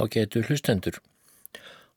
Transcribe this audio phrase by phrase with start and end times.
[0.00, 0.96] á getu hlustendur.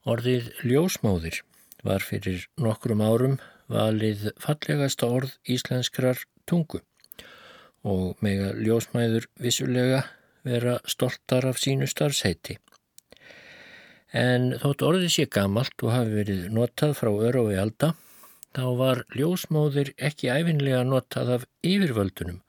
[0.03, 1.39] Orðið ljósmóðir
[1.87, 3.37] var fyrir nokkrum árum
[3.71, 6.81] valið fallegasta orð íslenskrar tungu
[7.87, 10.03] og mega ljósmæður vissulega
[10.43, 12.57] vera stoltar af sínu starfsheiti.
[14.13, 17.93] En þótt orðið sé gamalt og hafi verið notað frá öru og í alda,
[18.53, 22.43] þá var ljósmóðir ekki æfinlega notað af yfirvöldunum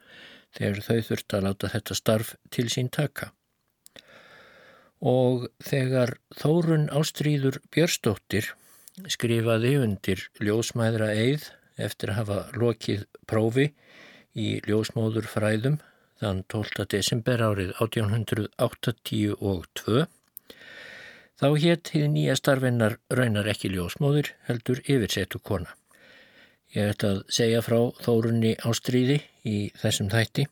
[0.55, 3.31] þegar þau þurft að láta þetta starf til sín taka
[5.01, 8.53] og þegar Þórun Ástríður Björstóttir
[9.11, 11.51] skrifaði undir ljósmæðra eið
[11.83, 13.75] eftir að hafa lokið prófi
[14.39, 15.79] í ljósmóður fræðum
[16.23, 16.87] þann 12.
[16.95, 20.07] desember árið 1882
[21.41, 25.71] þá hétt hið nýja starfinnar raunar ekki ljósmóður heldur yfirsetu kona.
[26.75, 30.47] Ég ætti að segja frá Þórunni Ástríði í þessum þætti.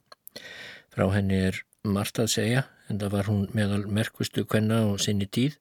[0.92, 5.26] Frá henni er margt að segja en það var hún meðal merkustu kvenna á sinni
[5.26, 5.56] tíð.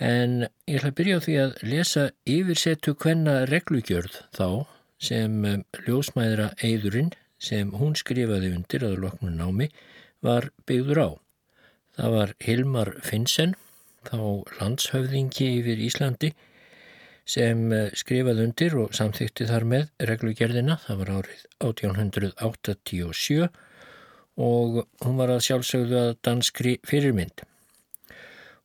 [0.00, 4.46] En ég ætla að byrja á því að lesa yfirsetu kvenna reglugjörð þá
[5.00, 9.70] sem um, ljósmæðra eidurinn sem hún skrifaði undir að loknum námi
[10.24, 11.08] var byggður á.
[11.96, 13.54] Það var Hilmar Finnsen,
[14.08, 14.20] þá
[14.60, 16.32] landshöfðingi yfir Íslandi,
[17.28, 23.48] sem uh, skrifaði undir og samþykti þar með reglugjörðina, það var árið 1887
[24.40, 27.44] og hún var að sjálfsögðu að danskri fyrirmynd.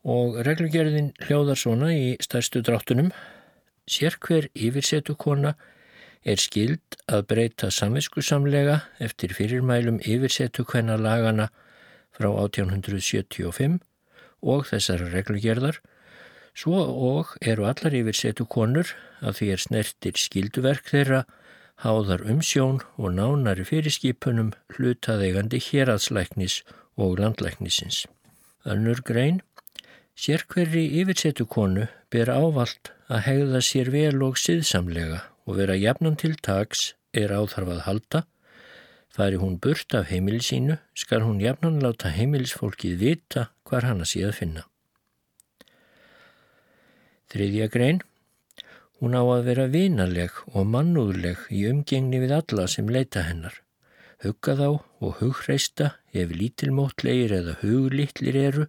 [0.06, 3.10] Og reglugjörðin hljóðar svona í stærstu dráttunum.
[3.90, 5.56] Sér hver yfirsetu kona
[6.26, 11.50] er skild að breyta samviskusamlega eftir fyrirmælum yfirsetu hvenna lagana
[12.16, 13.82] frá 1875
[14.46, 15.82] og þessara reglugjörðar,
[16.56, 16.80] svo
[17.12, 21.26] og eru allar yfirsetu konur að því er snertir skilduverk þeirra
[21.84, 26.62] háðar umsjón og nánari fyrirskipunum hlutaðeigandi héradslæknis
[26.96, 28.06] og landlæknisins.
[28.66, 29.42] Önnur grein,
[30.16, 36.16] sér hverri yfirsetu konu ber ávalt að hegða sér vel og siðsamlega og vera jafnan
[36.18, 38.24] til tags er áþarfað halda.
[39.16, 44.32] Fari hún burt af heimilisínu, skal hún jafnan láta heimilisfólkið vita hvar hann að síða
[44.36, 44.66] finna.
[47.32, 48.02] Þriðja grein,
[49.00, 53.58] Hún á að vera vinaleg og mannúðleg í umgengni við alla sem leita hennar.
[54.24, 54.68] Hugga þá
[55.04, 58.68] og hugreista ef lítilmótlegir eða huglitlir eru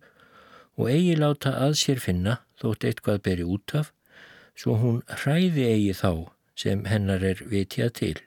[0.76, 3.92] og eigi láta að sér finna þótt eitthvað beri út af,
[4.58, 6.10] svo hún hræði eigi þá
[6.58, 8.18] sem hennar er vitjað til.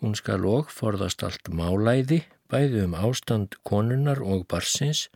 [0.00, 5.08] Hún skal og forðast allt málæði, bæði um ástand konunnar og barsins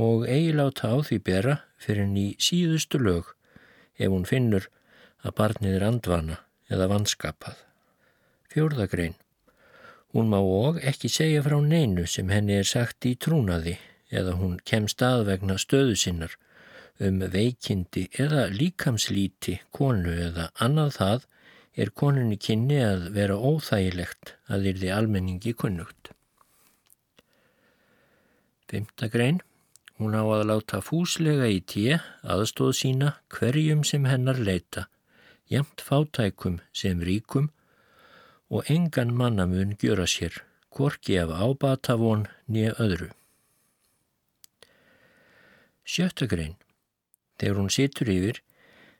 [0.00, 3.34] og eigi láta á því bera fyrir ný síðustu lög
[3.98, 4.70] ef hún finnur
[5.24, 6.38] að barnið er andvana
[6.70, 7.58] eða vanskapað.
[8.50, 9.16] Fjórðagrein.
[10.10, 13.76] Hún má og ekki segja frá neinu sem henni er sagt í trúnaði
[14.10, 16.34] eða hún kemst að vegna stöðu sinnar
[17.00, 21.28] um veikindi eða líkamslíti konu eða annað það
[21.80, 26.10] er konunni kynni að vera óþægilegt að yrði almenningi kunnugt.
[28.70, 29.40] Fymtagrein.
[30.00, 34.86] Hún á að láta fúslega í tíu aðstóð sína hverjum sem hennar leita
[35.50, 37.50] jæmt fátækum sem ríkum
[38.50, 40.34] og engan mannamun gjöra sér,
[40.70, 43.10] korki af ábatavón nýja öðru.
[45.84, 46.54] Sjötta grein.
[47.38, 48.42] Þegar hún situr yfir,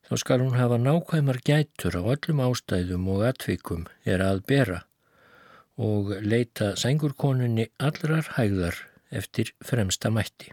[0.06, 4.80] þá skal hún hafa nákvæmar gætur á öllum ástæðum og atvikum er að bera
[5.80, 8.76] og leita sængurkonunni allrar hægðar
[9.10, 10.50] eftir fremsta mætti.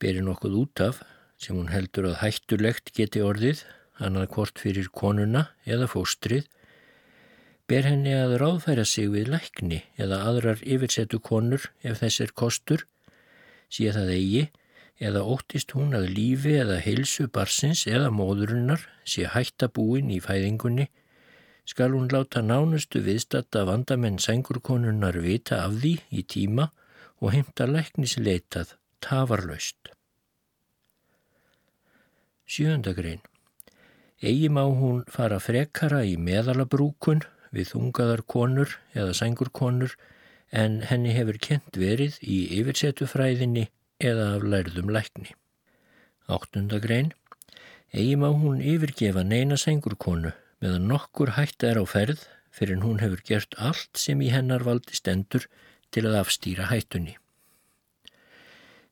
[0.00, 1.02] Beri nokkuð út af
[1.38, 3.62] sem hún heldur að hættulegt geti orðið
[3.98, 6.46] annað hvort fyrir konuna eða fóstrið,
[7.68, 12.86] ber henni að ráðfæra sig við lækni eða aðrar yfirsetu konur ef þess er kostur,
[13.68, 14.44] sé það eigi,
[14.98, 20.88] eða óttist hún að lífi eða heilsu barsins eða móðurinnar sé hættabúin í fæðingunni,
[21.68, 26.70] skal hún láta nánustu viðstatta vandamenn sengurkonunnar vita af því í tíma
[27.20, 28.72] og heimta læknisleitað
[29.04, 29.92] tafarlaust.
[32.48, 33.20] Sjöndagrein
[34.18, 37.20] Egi má hún fara frekara í meðalabrúkun
[37.54, 39.94] við þungaðar konur eða sangurkonur
[40.50, 43.68] en henni hefur kent verið í yfirsetufræðinni
[44.02, 45.36] eða af lærðum lækni.
[46.26, 47.12] Áttundagrein.
[47.94, 53.22] Egi má hún yfirgefa neina sangurkonu meðan nokkur hætt er á ferð fyrir hún hefur
[53.22, 55.46] gert allt sem í hennar valdi stendur
[55.94, 57.14] til að afstýra hættunni.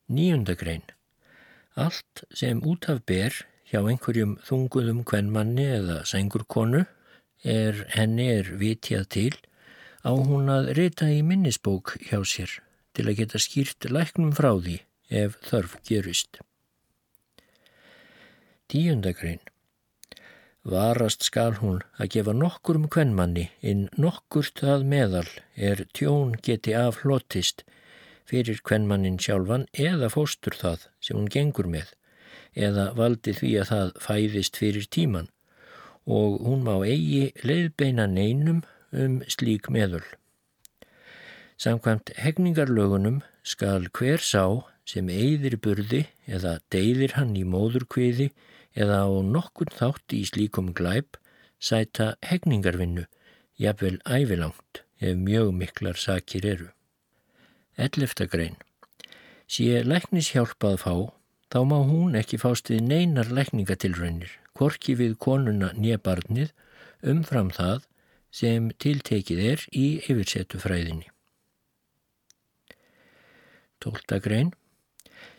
[0.07, 0.87] Níundagrein.
[1.75, 3.35] Allt sem út af ber
[3.71, 6.85] hjá einhverjum þunguðum kvennmanni eða sengurkonu
[7.43, 9.33] er henni er vitjað til
[10.07, 12.53] á hún að rita í minnisbók hjá sér
[12.95, 14.79] til að geta skýrt læknum frá því
[15.11, 16.39] ef þörf gerist.
[18.71, 19.43] Tíundagrein
[20.67, 26.75] Varast skal hún að gefa nokkur um kvennmanni inn nokkurt að meðal er tjón geti
[26.75, 27.63] af hlotist
[28.27, 31.96] fyrir kvennmannin sjálfan eða fóstur það sem hún gengur með
[32.57, 35.31] eða valdi því að það fæðist fyrir tíman
[36.07, 38.63] og hún má eigi leiðbeina neinum
[38.95, 40.05] um slík meðul.
[41.59, 48.31] Samkvæmt hegningarlögunum skal hver sá sem eigðir burði eða deyðir hann í móðurkviði
[48.77, 51.19] eða á nokkun þátt í slíkum glæp
[51.59, 53.07] sæta hegningarvinnu,
[53.59, 56.69] jafnvel ævilangt ef mjög miklar sakir eru.
[57.77, 58.57] Ellefta grein.
[59.49, 60.95] Sé læknis hjálpað fá,
[61.57, 66.51] þá má hún ekki fást við neinar lækningatilraunir, korki við konuna nýjabarnið,
[67.01, 67.87] umfram það
[68.29, 71.09] sem tiltekið er í yfirsetu fræðinni.
[73.81, 74.53] Tólta grein.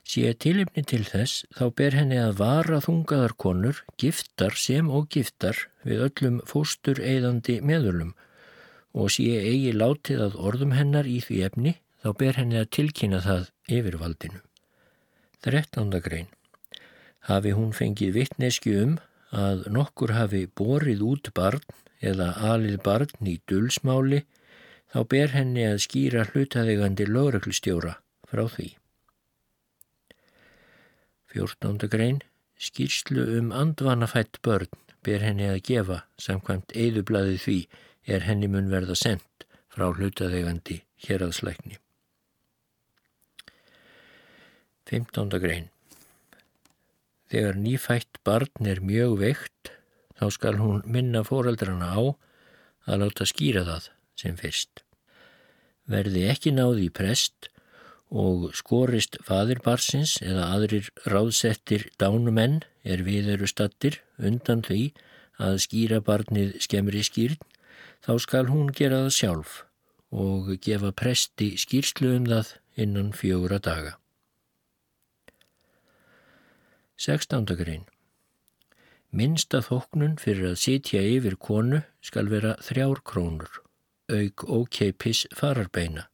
[0.07, 5.67] Sé tilipni til þess þá ber henni að vara þungaðar konur, giftar sem og giftar
[5.85, 8.15] við öllum fóstur eðandi meðulum
[8.97, 13.21] og sé eigi látið að orðum hennar í því efni þá ber henni að tilkynna
[13.21, 14.46] það yfirvaldinu.
[15.45, 16.29] Þrettanda grein.
[17.27, 18.97] Hafi hún fengið vittneski um
[19.35, 21.63] að nokkur hafi borið út barn
[22.01, 24.23] eða alið barn í dulsmáli
[24.93, 27.97] þá ber henni að skýra hlutaðegandi lögreglustjóra
[28.27, 28.69] frá því.
[31.33, 31.89] 14.
[31.91, 32.21] grein
[32.57, 34.71] Skýrslu um andvanafætt börn
[35.05, 37.57] ber henni að gefa samkvæmt eðublaði því
[38.15, 41.77] er henni mun verða sendt frá hlutaðegandi héraðsleikni.
[44.87, 45.39] 15.
[45.43, 45.67] grein
[47.27, 49.71] Þegar nýfætt barn er mjög veikt
[50.17, 52.01] þá skal hún minna fóreldrana á
[52.87, 54.83] að láta skýra það sem fyrst.
[55.87, 57.49] Verði ekki náði í prest
[58.07, 64.93] og skorist fadirbarsins eða aðrir ráðsettir dánumenn er við eru stattir undan því
[65.43, 67.37] að skýra barnið skemmri skýrn,
[68.01, 69.61] þá skal hún gera það sjálf
[70.15, 73.97] og gefa presti skýrslu um það innan fjóra daga.
[76.97, 77.53] 16.
[77.53, 77.83] grein
[79.13, 83.51] Minsta þóknun fyrir að sitja yfir konu skal vera þrjár krónur,
[84.09, 86.07] auk og keipis fararbeina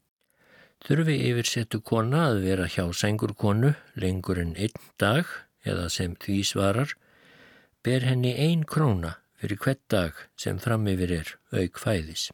[0.83, 5.29] þurfi yfirsettu kona að vera hjá sengur konu lengur en einn dag
[5.63, 6.91] eða sem því svarar,
[7.79, 12.29] ber henni ein króna fyrir hvert dag sem framifir er auk fæðis.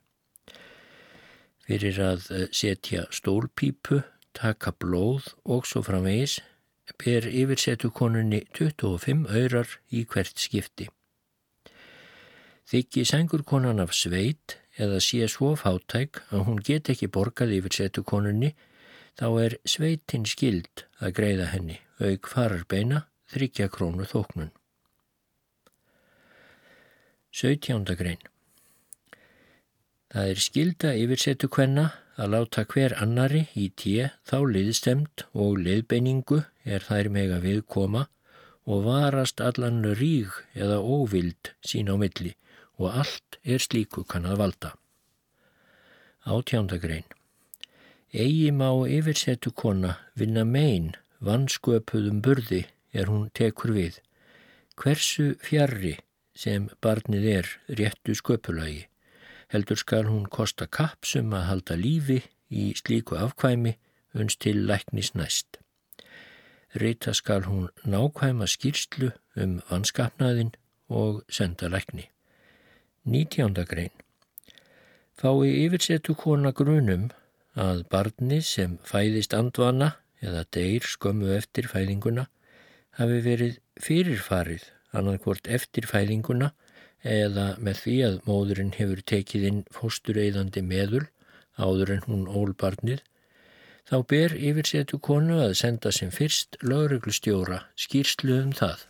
[1.69, 4.01] Fyrir að eh, setja stólpípu,
[4.33, 6.39] taka blóð og svo framvegis
[6.97, 10.89] ber yfirsettu konunni 25 öyrar í hvert skipti.
[12.69, 17.75] Þykki sengur konan af sveit eða sé svo fátæk að hún get ekki borgað yfir
[17.75, 18.53] setu konunni,
[19.17, 24.53] þá er sveitin skild að greiða henni, auk fararbeina, þryggja krónu þóknun.
[27.33, 27.95] 17.
[27.97, 28.21] grein
[30.09, 36.41] Það er skilda yfirsetu hvenna að láta hver annari í tíu þá liðstemt og liðbeiningu
[36.67, 38.07] er þær mega viðkoma
[38.69, 42.33] og varast allan ríg eða óvild sín á milli
[42.79, 44.73] og allt er slíku kann að valda.
[46.27, 47.07] Átjándagrein
[48.09, 50.91] Egi má yfirsetu kona vinna megin
[51.23, 53.99] vannsköpuðum burði er hún tekur við.
[54.79, 55.99] Hversu fjarrri
[56.33, 58.88] sem barnið er réttu sköpulagi
[59.53, 63.75] heldur skal hún kosta kapsum að halda lífi í slíku afkvæmi
[64.13, 65.57] unst til læknis næst.
[66.75, 70.53] Rita skal hún nákvæma skýrslu um vannskapnaðin
[70.89, 72.09] og senda lækni.
[73.05, 73.95] Nítjándagrein
[75.19, 77.09] Fái yfirsetu kona grunum
[77.59, 79.89] að barni sem fæðist andvana
[80.23, 82.27] eða deyr skömmu eftir fæðinguna
[82.99, 86.53] hafi verið fyrirfarið annarkvort eftir fæðinguna
[87.03, 91.05] eða með því að móðurinn hefur tekið inn fóstureyðandi meðul
[91.59, 93.01] áður en hún ól barnið,
[93.89, 98.85] þá ber yfirsetu konu að senda sem fyrst lögreglustjóra skýrslu um það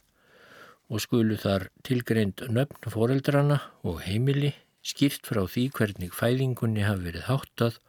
[0.89, 7.27] og skulu þar tilgreind nöfn foreldrana og heimili skýrt frá því hvernig fæðingunni hafi verið
[7.29, 7.79] háttað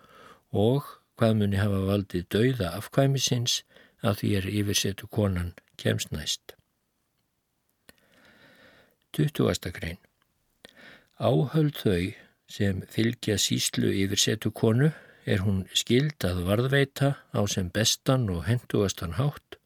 [0.52, 0.86] og
[1.20, 3.60] hvað muni hafa valdið dauða afkvæmisins
[4.04, 6.54] að því er yfirsetu konan kemst næst.
[9.16, 9.72] 20.
[9.74, 9.98] grein
[11.20, 12.14] Áhöld þau
[12.48, 14.86] sem fylgja síslu yfirsetu konu
[15.28, 19.58] er hún skild að varðveita á sem bestan og hendugastan hátt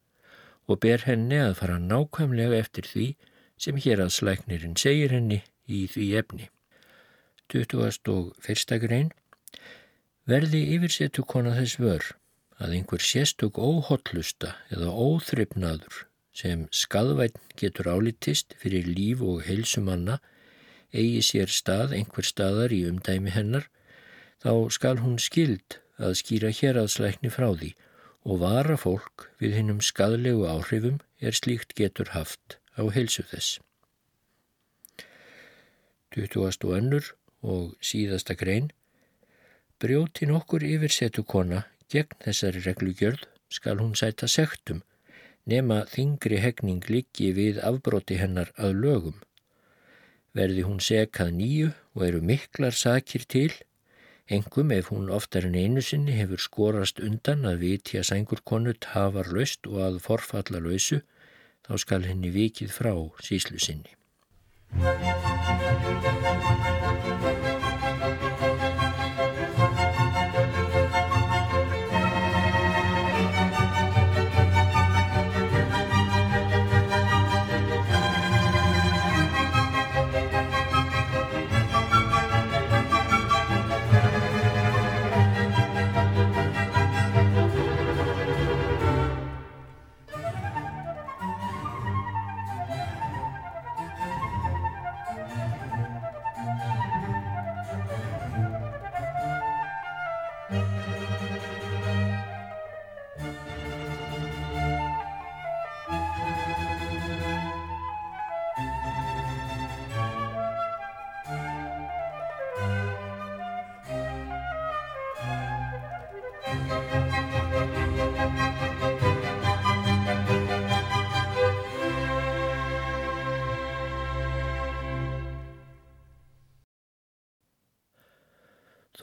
[0.66, 3.06] og ber henni að fara nákvæmlega eftir því
[3.66, 6.50] sem hér að slæknirinn segir henni í því efni.
[7.54, 8.82] 21.
[8.82, 9.14] grein
[10.26, 12.10] Verði yfirsetu kona þess vör
[12.58, 16.02] að einhver sérstök óhotlusta eða óþryfnaður
[16.34, 20.18] sem skadvæn getur álitist fyrir líf og heilsumanna
[20.94, 23.66] eigi sér stað einhver staðar í umdæmi hennar,
[24.42, 27.74] þá skal hún skild að skýra hér aðslækni frá því
[28.24, 33.60] og vara fólk við hinnum skadlegu áhrifum er slíkt getur haft á heilsu þess.
[36.14, 36.70] 20.
[36.78, 38.70] önnur og síðasta grein
[39.82, 44.82] Brjóti nokkur yfirsetu kona gegn þessari reglugjörð skal hún sæta sektum
[45.50, 49.16] nema þingri hegning liggi við afbróti hennar að lögum.
[50.34, 53.52] Verði hún sekað nýju og eru miklar sakir til,
[54.26, 59.70] engum ef hún oftar en einu sinni hefur skorast undan að vitja sængurkonut hafar laust
[59.70, 61.02] og að forfalla lausu,
[61.62, 63.94] þá skal henni vikið frá síslu sinni.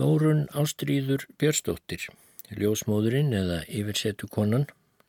[0.01, 2.08] Þórun Ástríður Björnsdóttir,
[2.58, 4.63] ljósmóðurinn eða yfirsetu konan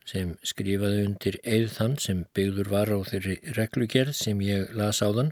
[0.05, 5.09] sem skrifaði undir eið þann sem byggður var á þeirri reglugerð sem ég las á
[5.09, 5.31] þann.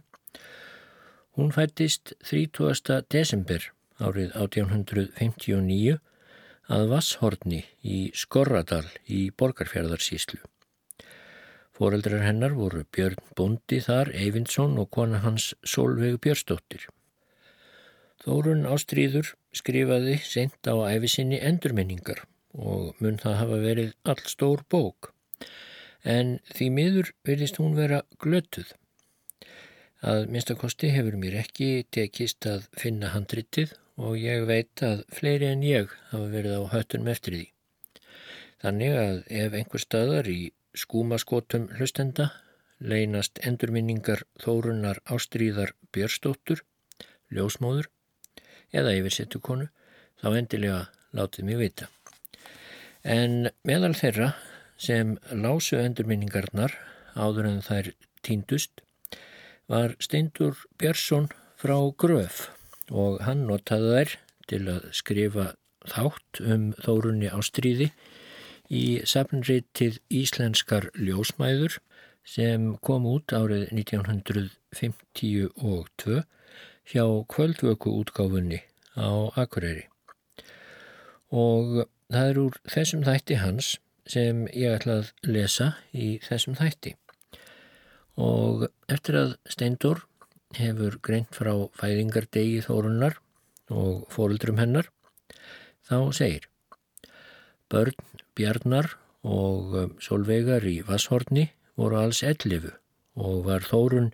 [1.37, 3.03] Hún fættist 30.
[3.13, 3.67] desember
[4.01, 5.99] árið 1859
[6.73, 10.41] að Vasshorni í Skorradal í Borgarfjörðarsíslu.
[11.77, 16.89] Fóreldrar hennar voru Björn Bondi þar, Eyvindsson og kona hans Solveig Björnsdóttir.
[18.21, 25.13] Þórun Ástríður skrifaði sent á æfisinni endurminningar og mun það hafa verið all stór bók.
[26.05, 28.75] En því miður verðist hún vera glötuð.
[30.01, 35.65] Að minnstakosti hefur mér ekki tekist að finna handritið og ég veit að fleiri en
[35.65, 37.47] ég hafa verið á höttunum eftir því.
[38.61, 40.41] Þannig að ef einhver staðar í
[40.77, 42.31] skúmaskotum hlustenda
[42.81, 46.65] leynast endurminningar Þórunar Ástríðar Björnstóttur,
[47.33, 47.89] ljósmóður,
[48.73, 49.69] eða yfirsettu konu,
[50.21, 50.85] þá endilega
[51.17, 51.89] látið mér vita.
[53.03, 54.35] En meðal þeirra
[54.81, 56.77] sem lásu endurminningarnar
[57.17, 57.93] áður en þær
[58.27, 58.83] týndust
[59.71, 62.49] var Steindur Björnsson frá Gröf
[62.91, 64.17] og hann notaði þær
[64.51, 65.47] til að skrifa
[65.89, 67.91] þátt um þórunni á stríði
[68.71, 71.79] í safnritið Íslenskar ljósmæður
[72.27, 76.25] sem kom út árið 1952
[76.91, 78.61] hjá kvöldvöku útgáfunni
[78.99, 79.87] á Akureyri.
[81.31, 83.77] Og það er úr þessum þætti hans
[84.11, 86.97] sem ég ætla að lesa í þessum þætti.
[88.19, 90.03] Og eftir að Steindor
[90.59, 93.21] hefur greint frá fæðingardegi þórunnar
[93.71, 94.91] og fóruldrum hennar,
[95.87, 96.49] þá segir
[97.71, 97.95] Börn
[98.35, 102.75] Bjarnar og Solveigar í Vasshorni voru alls ellifu
[103.15, 104.11] og var þórun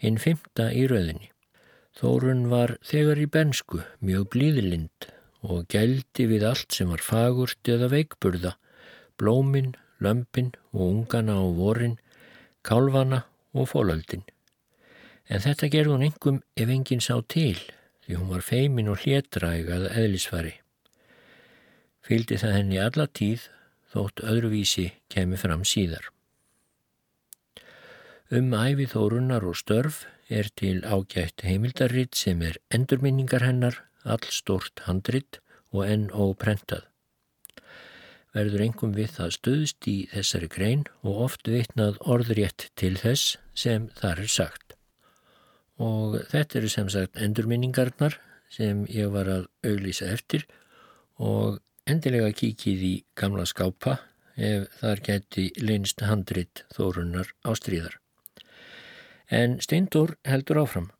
[0.00, 1.33] hinn fymta í rauðinni.
[1.94, 5.06] Þórun var þegar í bensku mjög blíðilind
[5.46, 8.56] og gældi við allt sem var fagurt eða veikburða,
[9.20, 11.98] blómin, lömpin og ungana á vorin,
[12.66, 13.22] kálvana
[13.54, 14.24] og fólöldin.
[15.30, 17.60] En þetta gerði hún engum ef enginn sá til
[18.04, 20.56] því hún var feimin og hlétrægað eðlisfari.
[22.04, 23.46] Fyldi það henni alla tíð
[23.94, 26.10] þótt öðruvísi kemi fram síðar.
[28.34, 34.84] Um æfi þórunnar og störf er til ágætt heimildarritt sem er endurminningar hennar, all stort
[34.88, 35.40] handritt
[35.72, 36.84] og enn óprentað.
[38.34, 43.86] Verður engum við það stöðst í þessari grein og oft vitnað orðrétt til þess sem
[44.00, 44.74] þar er sagt.
[45.78, 48.18] Og þetta eru sem sagt endurminningarnar
[48.50, 50.46] sem ég var að auglýsa eftir
[51.22, 53.98] og endilega kikið í gamla skápa
[54.34, 58.00] ef þar geti linst handrit þórunnar ástríðar.
[59.30, 60.90] En Steindór heldur áfram.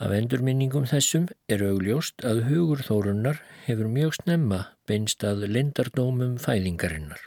[0.00, 7.20] Af endurminningum þessum er augljóst að hugur þórunnar hefur mjög snemma beinst að lindardómum fæðingarinnar.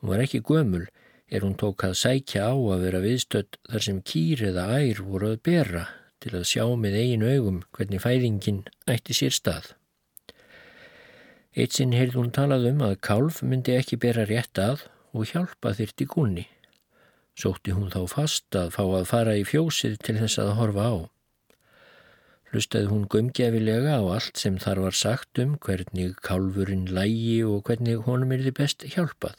[0.00, 0.86] Hún var ekki gömul
[1.30, 5.34] er hún tók að sækja á að vera viðstödd þar sem kýr eða ær voru
[5.34, 5.84] að bera
[6.20, 9.74] til að sjá með eigin augum hvernig fæðingin ætti sér stað.
[11.54, 15.74] Eitt sinn heyrði hún talað um að kálf myndi ekki bera rétt að og hjálpa
[15.76, 16.46] þyrti gúnni.
[17.40, 20.96] Sótti hún þá fast að fá að fara í fjósið til þess að horfa á.
[22.50, 28.02] Hlustaði hún gömgefilega á allt sem þar var sagt um hvernig kálfurinn lægi og hvernig
[28.08, 29.38] honum er þið best hjálpað.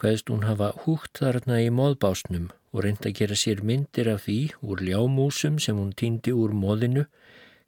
[0.00, 4.38] Hvaðst hún hafa húgt þarna í móðbásnum og reynd að gera sér myndir af því
[4.60, 7.06] úr ljámúsum sem hún týndi úr móðinu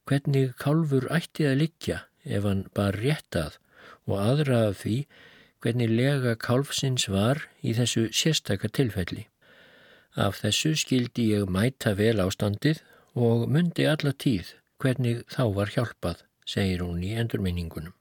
[0.09, 3.59] hvernig kálfur ætti að liggja ef hann bar réttað
[4.09, 4.97] og aðra af því
[5.62, 9.28] hvernig lega kálfsins var í þessu sérstaka tilfelli.
[10.19, 12.83] Af þessu skildi ég mæta vel ástandið
[13.14, 17.94] og myndi alla tíð hvernig þá var hjálpað, segir hún í endurminningunum.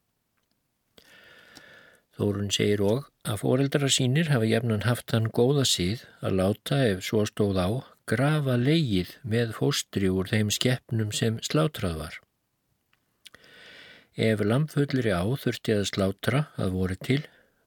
[2.17, 7.05] Þórun segir og að foreldra sínir hafa jefnan haft hann góða síð að láta ef
[7.07, 7.69] svo stóð á
[8.11, 12.17] grafa leigið með fóstri úr þeim skeppnum sem slátrað var.
[14.19, 17.21] Ef lampfullir á þurfti að slátra að voru til,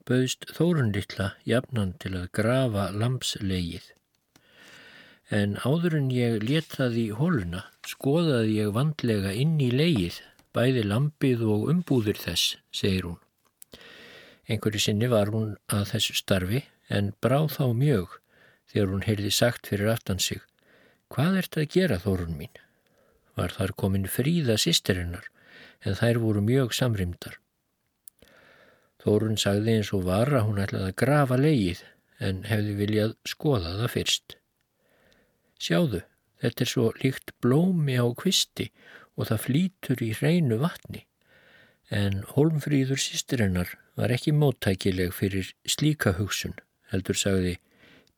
[0.09, 3.91] bauðst Þórun litla jafnan til að grafa lampslegið.
[5.33, 10.21] En áður en ég letaði hóluna skoðaði ég vandlega inn í legið,
[10.53, 13.21] bæði lampið og umbúðir þess, segir hún.
[14.45, 18.19] Einhverju sinni var hún að þessu starfi en bráð þá mjög
[18.69, 20.43] þegar hún heyrði sagt fyrir aftan sig
[21.15, 22.53] Hvað ert að gera Þórun mín?
[23.39, 25.29] Var þar komin fríða sýsterinnar
[25.85, 27.37] en þær voru mjög samrimdar.
[29.05, 31.85] Þórun sagði eins og var að hún ætlaði að grafa leið
[32.25, 34.37] en hefði viljað skoða það fyrst.
[35.61, 36.01] Sjáðu,
[36.41, 38.71] þetta er svo líkt blómi á kvisti
[39.15, 41.05] og það flýtur í hreinu vatni.
[41.93, 46.57] En Holmfríður sýstirinnar var ekki móttækileg fyrir slíka hugsun,
[46.91, 47.59] heldur sagði,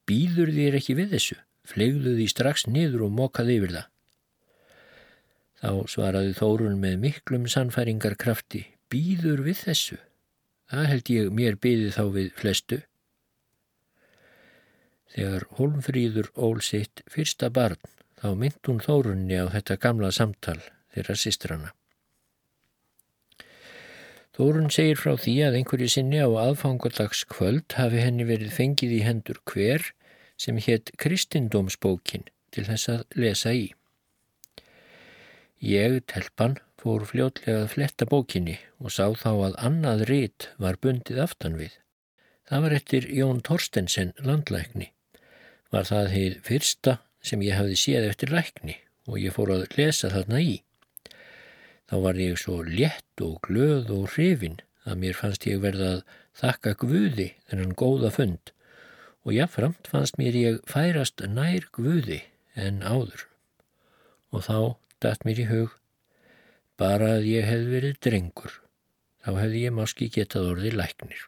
[0.06, 3.92] býður þér ekki við þessu, flegðu því strax niður og mokaði yfir það.
[5.56, 9.98] Þá svaraði Þórun með miklum sannfæringarkrafti, býður við þessu,
[10.70, 12.78] Það held ég mér byði þá við flestu.
[15.14, 17.80] Þegar Holmfríður ól sitt fyrsta barn
[18.20, 20.58] þá mynd hún þórunni á þetta gamla samtal
[20.94, 21.72] þeirra sýstrana.
[24.36, 29.40] Þórun segir frá því að einhverju sinni á aðfangadagskvöld hafi henni verið fengið í hendur
[29.48, 29.86] hver
[30.36, 33.70] sem hétt Kristindómsbókin til þess að lesa í.
[35.64, 41.18] Ég, telpan, fór fljótlega að fletta bókinni og sá þá að annað rít var bundið
[41.24, 41.72] aftan við.
[42.46, 44.92] Það var eftir Jón Torstensen landlækni.
[45.74, 46.92] Var það heið fyrsta
[47.26, 48.76] sem ég hafði séð eftir lækni
[49.10, 50.52] og ég fór að lesa þarna í.
[51.90, 56.04] Þá var ég svo létt og glöð og hrifin að mér fannst ég verða að
[56.38, 58.52] þakka Guði þennan góða fund
[59.26, 62.20] og jáfnframt fannst mér ég færast nær Guði
[62.54, 63.26] en áður.
[64.30, 64.58] Og þá
[65.02, 65.74] dætt mér í hug
[66.80, 68.60] bara að ég hef verið drengur,
[69.24, 71.24] þá hefði ég máski getað orðið læknir.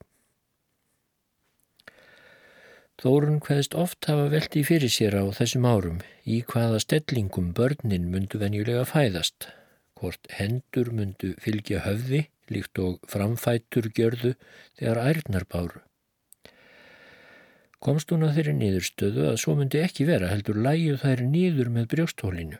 [2.98, 8.40] Þórun hvaðist oft hafa veldi fyrir sér á þessum árum í hvaða stellingum börnin myndu
[8.42, 9.52] venjulega fæðast,
[9.94, 14.34] hvort hendur myndu fylgja höfði líkt og framfætur gjörðu
[14.78, 15.82] þegar ærnar báru.
[17.78, 21.90] Komst hún að þeirri nýðurstöðu að svo myndi ekki vera heldur læju þær nýður með
[21.92, 22.58] brjósthólinu.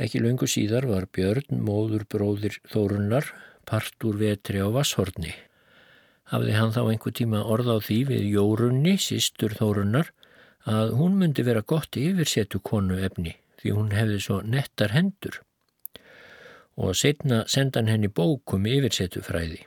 [0.00, 3.26] Ekki laungu síðar var Björn, móður bróðir Þórunnar,
[3.68, 5.34] part úr vetri á Vasshorni.
[6.32, 10.08] Hafði hann þá einhver tíma orð á því við Jórunni, sístur Þórunnar,
[10.64, 15.42] að hún myndi vera gott yfirsetu konu efni því hún hefði svo nettar hendur.
[16.80, 19.66] Og setna sendan henni bókum yfirsetu fræði.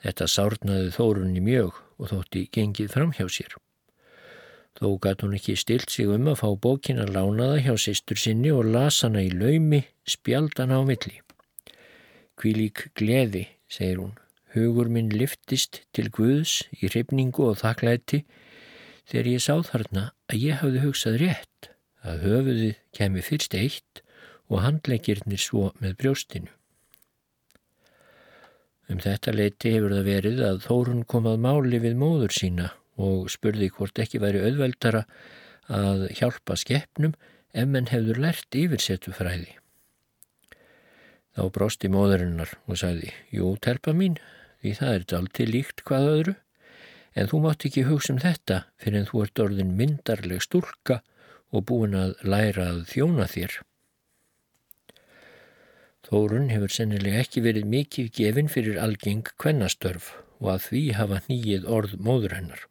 [0.00, 3.58] Þetta sárnaði Þórunni mjög og þótti gengið fram hjá sér.
[4.74, 8.18] Þó gæt hún ekki stilt sig um að fá bókin að lána það hjá sýstur
[8.18, 11.20] sinni og lasa hana í laumi, spjaldan á milli.
[12.34, 14.16] Kvílík gleði, segir hún,
[14.56, 18.24] hugur minn liftist til Guðs í hrifningu og þakklæti
[19.06, 21.70] þegar ég sá þarna að ég hafði hugsað rétt
[22.02, 24.02] að höfuðið kemi fyrst eitt
[24.50, 26.50] og handleikirnir svo með brjóstinu.
[28.90, 33.30] Um þetta leiti hefur það verið að Þórun kom að máli við móður sína og
[33.32, 35.04] spurði hvort ekki væri auðveldara
[35.72, 37.14] að hjálpa skeppnum
[37.54, 39.56] ef menn hefur lært yfirsetu fræði.
[41.34, 44.18] Þá brosti móðurinnar og sagði, jú, telpa mín,
[44.62, 46.34] því það er dalti líkt hvað öðru,
[47.14, 51.00] en þú mátt ekki hugsa um þetta fyrir en þú ert orðin myndarleg stúlka
[51.54, 53.58] og búin að læra að þjóna þér.
[56.04, 61.66] Þórun hefur sennilega ekki verið mikið gefin fyrir algeng kvennastörf og að því hafa nýið
[61.70, 62.66] orð móður hennar.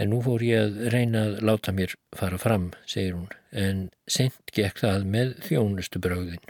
[0.00, 4.54] En nú fór ég að reyna að láta mér fara fram, segir hún, en sent
[4.56, 6.40] gekk það með þjónustu bröðin.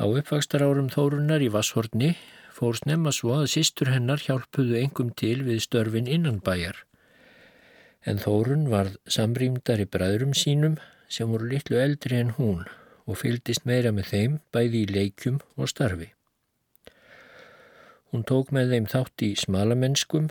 [0.00, 2.14] Á uppvakstar árum Þórunar í Vasshortni
[2.56, 6.86] fór snemma svo að sístur hennar hjálpuðu engum til við störfin innan bæjar.
[8.08, 10.78] En Þórun varð samrýmdar í bræðurum sínum
[11.12, 12.64] sem voru litlu eldri en hún
[13.04, 16.08] og fyldist meira með þeim bæði í leikjum og starfi.
[18.10, 20.30] Hún tók með þeim þátt í smalamennskum,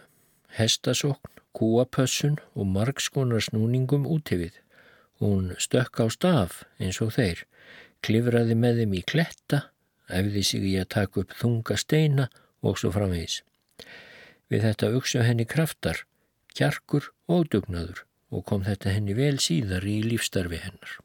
[0.58, 4.56] hestasokn, kúapössun og margskonar snúningum útifið.
[5.20, 7.44] Hún stökk á staf eins og þeir,
[8.06, 9.60] klifraði með þeim í kletta,
[10.08, 12.30] efði sig í að taka upp þunga steina
[12.64, 13.42] og svo framvegis.
[14.50, 16.06] Við þetta auksu henni kraftar,
[16.56, 20.98] kjarkur og dugnaður og kom þetta henni vel síðar í lífstarfi hennar.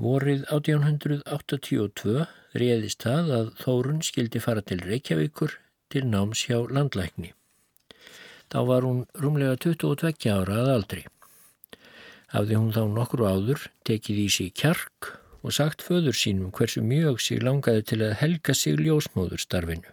[0.00, 2.22] Vorið 1882
[2.56, 5.58] reyðist það að Þórun skildi fara til Reykjavíkur
[5.90, 7.32] til náms hjá landlækni.
[8.50, 11.04] Þá var hún rúmlega 22 ára að aldri.
[12.30, 17.22] Hafði hún þá nokkru áður tekið í sig kjark og sagt föður sínum hversu mjög
[17.22, 19.90] sig langaði til að helga sig ljósmóður starfinu.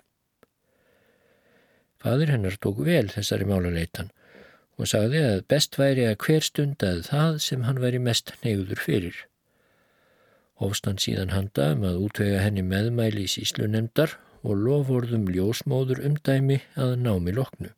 [2.01, 4.11] Fadur hennar tók vel þessari máluleitan
[4.77, 9.17] og sagði að best væri að hver stundað það sem hann væri mest neyður fyrir.
[10.61, 16.61] Hófstan síðan handa um að útvega henni meðmæli í síslu nefndar og lofórðum ljósmóður umdæmi
[16.79, 17.73] að námi loknu.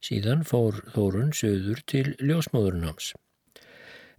[0.00, 3.10] Síðan fór Þórun söður til ljósmóðurnáms.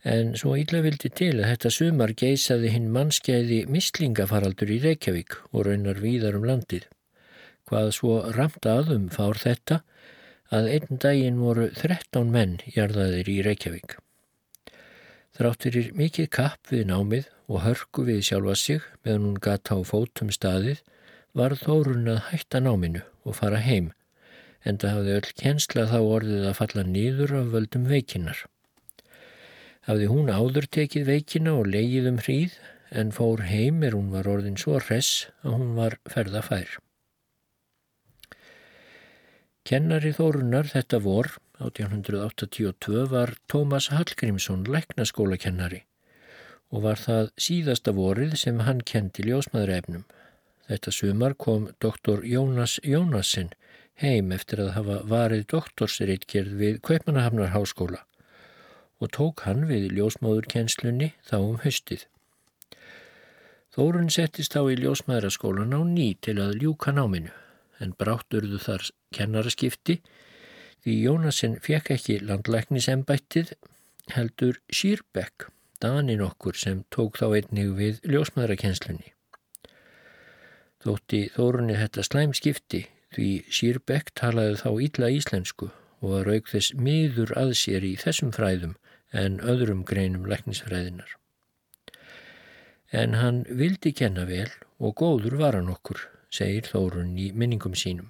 [0.03, 5.67] En svo illa vildi til að þetta sumar geisaði hinn mannskeiði mislingafaraldur í Reykjavík og
[5.67, 6.87] raunar víðar um landið.
[7.69, 9.81] Hvað svo ramt aðum fár þetta
[10.51, 13.95] að einn daginn voru 13 menn jarðaðir í Reykjavík.
[15.37, 19.79] Þrátt fyrir mikið kapp við námið og hörku við sjálfa sig meðan hún gata á
[19.87, 20.81] fótum staðið
[21.37, 23.91] var þórun að hætta náminu og fara heim
[24.67, 28.43] en það hafði öll kjensla þá orðið að falla nýður af völdum veikinnar.
[29.87, 32.57] Hafði hún áður tekið veikina og leigið um hríð
[32.91, 36.77] en fór heim er hún var orðin svo hress að hún var ferðafær.
[39.65, 45.83] Kennari Þórunar þetta vor 1882 var Tómas Hallgrímsson læknaskólakennari
[46.71, 50.05] og var það síðasta vorið sem hann kendi ljósmaðurefnum.
[50.69, 53.51] Þetta sumar kom doktor Jónas Jónassen
[54.01, 58.05] heim eftir að hafa varið doktorsreitgerð við Kaupmannahafnar háskóla
[59.01, 62.05] og tók hann við ljósmáðurkennslunni þá um höstið.
[63.71, 67.31] Þórun settist á í ljósmaðuraskólan á ný til að ljúka náminu
[67.81, 70.01] en brátt urðu þar kennaraskipti
[70.83, 73.55] því Jónasen fekk ekki landlæknisembættið
[74.11, 75.47] heldur Sýrbekk,
[75.81, 79.13] danin okkur sem tók þá einnig við ljósmaðurakennslunni.
[80.81, 82.81] Þótti þórunni þetta slæmskipti
[83.15, 85.69] því Sýrbekk talaði þá ítla íslensku
[86.01, 88.77] og var auk þess miður að sér í þessum fræðum
[89.11, 91.17] en öðrum greinum læknisfræðinar.
[92.91, 98.09] En hann vildi kenna vel og góður var hann okkur segir Þórun í minningum sínum.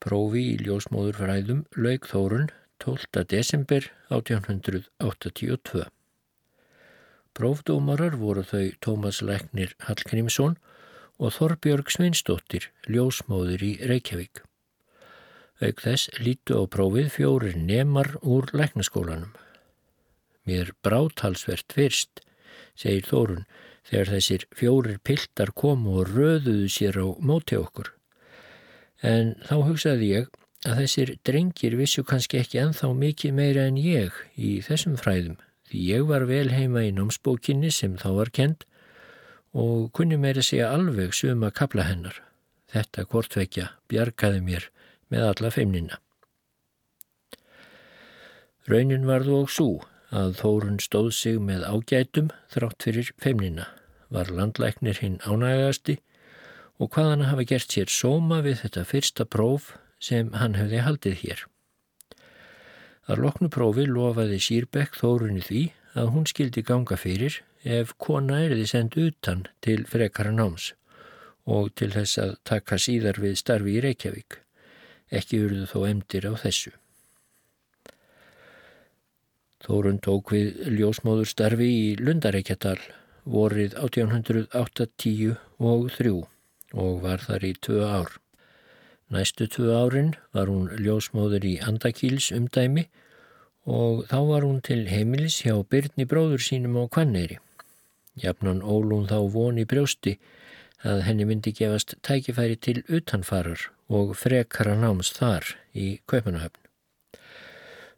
[0.00, 2.48] Prófi í ljósmóðurfræðum laug Þórun
[2.80, 3.26] 12.
[3.28, 5.90] desember 1882.
[7.38, 10.56] Prófdómarar voru þau Tómas Læknir Hallgrímsson
[11.20, 14.42] og Þorbjörg Sveinsdóttir, ljósmóður í Reykjavík.
[15.60, 19.30] Auk þess lítu á prófið fjórir nemar úr læknaskólanum.
[20.48, 22.22] Mér brátalsvert fyrst,
[22.74, 23.44] segir Þórun,
[23.86, 27.92] þegar þessir fjórir piltar komu og röðuðu sér á móti okkur.
[29.06, 30.32] En þá hugsaði ég
[30.66, 35.38] að þessir drengir vissu kannski ekki enþá mikið meira en ég í þessum fræðum
[35.70, 38.66] því ég var vel heima í námsbókinni sem þá var kend
[39.54, 42.18] og kunni meira segja alveg suma kapla hennar.
[42.70, 44.68] Þetta kortvekja bjargaði mér
[45.10, 45.98] með alla feimnina.
[48.70, 49.70] Raunin varðu og svo
[50.14, 53.66] að Þórun stóð sig með ágætum þrátt fyrir feimnina,
[54.10, 56.00] var landlæknir hinn ánægasti
[56.78, 61.18] og hvað hann hafa gert sér sóma við þetta fyrsta próf sem hann hefði haldið
[61.22, 61.46] hér.
[63.10, 65.60] Þar loknu prófi lofaði Sýrbekk Þórunni því
[65.98, 70.68] að hún skildi ganga fyrir ef kona erði sendt utan til frekara náms
[71.42, 74.38] og til þess að taka síðar við starfi í Reykjavík.
[75.10, 76.70] Ekki urðu þó emdir á þessu.
[79.66, 82.78] Þórun tók við ljósmóður starfi í Lundareikjadal
[83.26, 86.14] vorið 1880 og 3
[86.78, 88.20] og var þar í tvö ár.
[89.10, 92.84] Næstu tvö árin var hún ljósmóður í Andakíls umdæmi
[93.66, 97.40] og þá var hún til heimilis hjá Byrni bróður sínum á Kvanneyri.
[98.22, 100.14] Jafnan ólún þá von í brjósti
[100.86, 106.62] að henni myndi gefast tækifæri til utanfarar og frekara náms þar í Kaupanahöfn.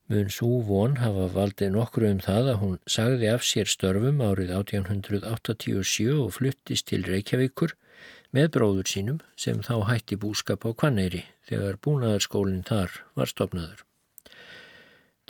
[0.09, 4.57] Mun svo von hafa valdið nokkru um það að hún sagði af sér störfum árið
[4.57, 7.77] 1887 og fluttist til Reykjavíkur
[8.33, 13.85] með bróður sínum sem þá hætti búskap á Kvanneyri þegar búnaðarskólinn þar var stopnaður.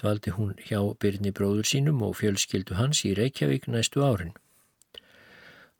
[0.00, 4.32] Dvaldi hún hjá byrni bróður sínum og fjölskyldu hans í Reykjavík næstu árin.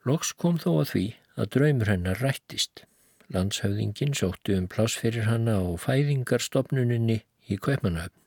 [0.05, 1.05] Loks kom þó að því
[1.39, 2.85] að draumur hennar rættist.
[3.33, 8.19] Landshöfðingin sóttu um pláss fyrir hanna á fæðingarstopnuninni í Kveipmannahöfn.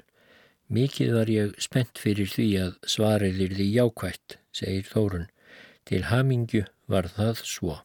[0.65, 5.27] Mikið var ég spennt fyrir því að svarið er því jákvætt, segir Þórun.
[5.85, 7.84] Til hamingju var það svo.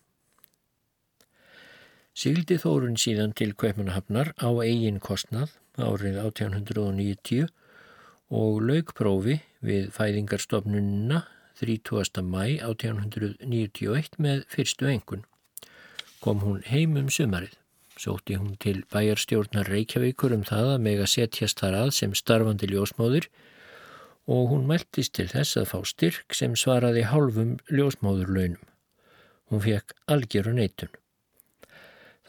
[2.20, 7.46] Sigildi Þórun síðan til Kveipmannahafnar á eigin kostnað árið 1890
[8.37, 11.22] og laugprófi við fæðingarstofnunina
[11.62, 12.20] 30.
[12.20, 15.24] mæ 1891 með fyrstu engun.
[16.20, 17.56] Kom hún heim um sumarið.
[17.96, 22.68] Sótti hún til bæjarstjórnar Reykjavíkur um það að meg að setjast þar að sem starfandi
[22.68, 23.33] ljósmóður
[24.28, 28.61] og hún mæltist til þess að fá styrk sem svaraði hálfum ljósmóðurlaunum.
[29.48, 30.92] Hún fekk algjöru neitun.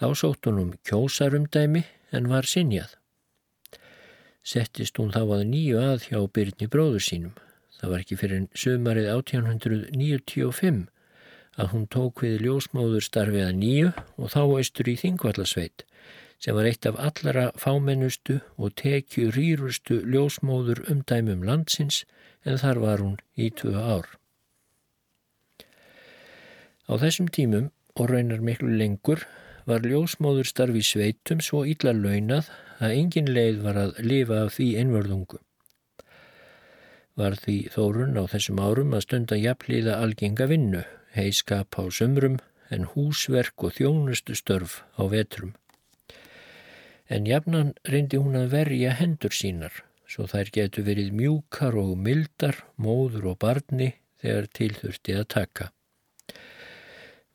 [0.01, 1.83] Þá sótt hún um kjósarumdæmi
[2.17, 2.95] en var sinjað.
[4.41, 7.35] Settist hún þá að nýju að hjá Byrni bróður sínum.
[7.77, 10.79] Það var ekki fyrir en sömarið 1895
[11.61, 15.85] að hún tók við ljósmóður starfið að nýju og þá austur í Þingvallasveit
[16.41, 22.01] sem var eitt af allara fámennustu og tekju rýrustu ljósmóður umdæmum landsins
[22.41, 24.09] en þar var hún í tvö ár.
[26.89, 29.21] Á þessum tímum og raunar miklu lengur
[29.65, 32.49] var ljósmóður starfi sveitum svo illa launað
[32.81, 35.39] að engin leið var að lifa af því einvörðungu.
[37.19, 42.39] Var því þórun á þessum árum að stunda jafnliða algenga vinnu, heiskap á sömrum
[42.71, 45.53] en húsverk og þjónustu störf á vetrum.
[47.11, 49.73] En jafnan reyndi hún að verja hendur sínar,
[50.07, 53.91] svo þær getur verið mjúkar og mildar, móður og barni
[54.23, 55.71] þegar tilþurfti að taka.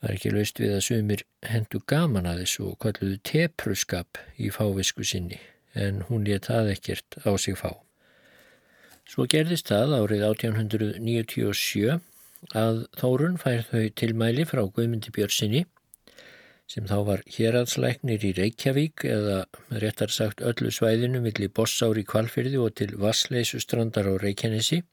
[0.06, 5.02] Er ekki laust við að sumir hendu gaman að þessu og kalluðu tepruskap í fávisku
[5.02, 5.40] sinni
[5.74, 7.72] en hún létt það ekkert á sig fá.
[9.06, 11.98] Svo gerðist það árið 1897
[12.54, 15.64] að Þórun fær þau tilmæli frá Guðmundi Björnsinni
[16.70, 19.44] sem þá var héradslæknir í Reykjavík eða
[19.82, 24.84] réttar sagt öllu svæðinu millir Bossári kvalfyrði og til Vassleysustrandar á Reykjanesi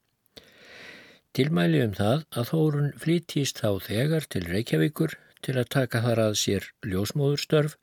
[1.33, 6.35] Tilmæli um það að Þórun flítist þá þegar til Reykjavíkur til að taka þar að
[6.37, 7.73] sér ljósmóðurstörf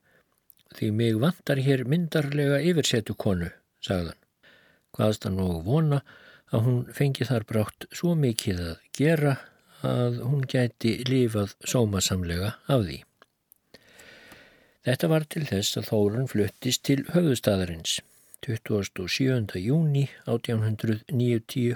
[0.77, 3.49] því mig vantar hér myndarlega yfirsetu konu,
[3.83, 4.15] sagðan.
[4.95, 5.99] Hvaðst hann og vona
[6.55, 9.35] að hún fengi þar brátt svo mikið að gera
[9.83, 13.01] að hún gæti lífað sómasamlega af því.
[14.87, 17.99] Þetta var til þess að Þórun fluttist til höfðustæðarins
[18.47, 19.59] 27.
[19.59, 21.75] júni 1897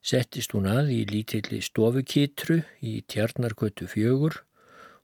[0.00, 4.40] settist hún að í lítilli stofukitru í tjarnarkötu fjögur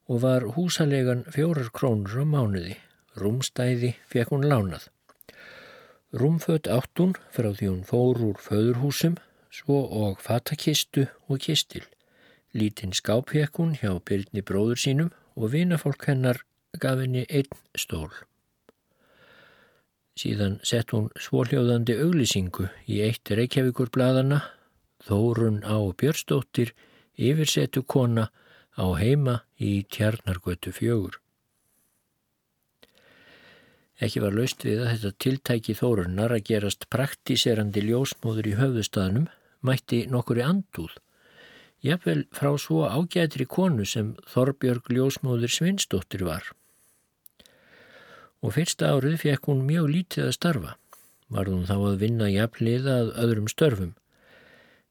[0.09, 2.77] og var húsalegan fjórar krónur á mánuði.
[3.17, 4.89] Rúmstæði fekk hún lánað.
[6.17, 9.17] Rúmfödd átt hún frá því hún fór úr föðurhúsum,
[9.51, 11.85] svo og fatakistu og kistil.
[12.57, 16.41] Lítinn skáp fekk hún hjá byrjni bróður sínum og vinafólk hennar
[16.81, 18.13] gaf henni einn stól.
[20.17, 24.41] Síðan sett hún svóljóðandi auglisingu í eitt Reykjavíkur bladana
[25.07, 26.75] Þórun á Björnsdóttir
[27.17, 28.29] yfirsetu kona
[28.77, 31.21] á heima í tjarnargötu fjögur.
[33.97, 39.29] Ekki var laust við að þetta tiltæki Þórunnar að gerast praktíserandi ljósmóður í höfðustafnum
[39.65, 40.93] mætti nokkuri andúð.
[41.85, 46.51] Jafnvel frá svo ágætri konu sem Þorbjörg ljósmóður Svinsdóttir var.
[48.45, 50.73] Og fyrsta árið fekk hún mjög lítið að starfa.
[51.33, 53.95] Var hún þá að vinna jafnliða að öðrum störfum.